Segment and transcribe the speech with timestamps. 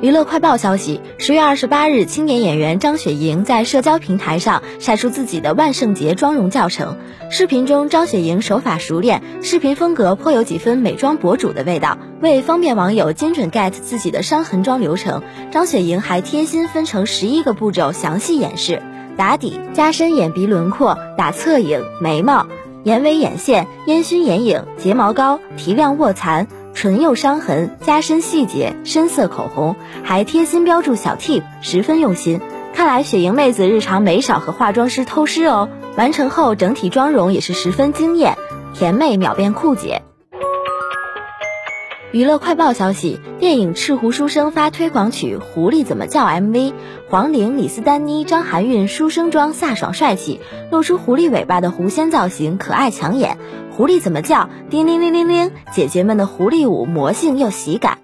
[0.00, 6.98] 娱乐快报消息：十月二十八日，青年演员张雪迎在社交平台上晒出自己的万圣节妆容教程。
[7.30, 11.96] 视频中，张雪迎手法熟练，视频风格颇有几分美妆博主的味道。
[12.20, 15.22] 为方便网友精准 get 自己的伤痕妆流程，
[15.52, 18.82] 张雪迎还贴心分成十一个步骤详细演示：
[19.16, 22.46] 打底、加深眼鼻轮廓、打侧影、眉毛、
[22.82, 26.48] 眼尾眼线、烟熏眼影、睫毛膏、提亮卧蚕。
[26.74, 32.40] 唇釉伤痕，加深细节，深色口红，还贴心标注小 tip，十分用心。
[32.74, 35.68] 看来雪莹妹子日常没少和化妆师偷师哦。
[35.96, 38.36] 完成后，整体妆容也是十分惊艳，
[38.74, 40.02] 甜妹秒变酷姐。
[42.14, 46.72] 娱乐快报消息：电影《赤狐书生》发推广曲《狐狸怎么叫》MV，
[47.10, 50.38] 黄龄、李斯丹妮、张含韵书生装飒爽帅气，
[50.70, 53.36] 露出狐狸尾巴的狐仙造型，可爱抢眼。
[53.72, 54.48] 狐狸怎么叫？
[54.70, 55.50] 叮铃铃铃铃！
[55.72, 58.03] 姐姐们的狐狸舞魔性又喜感。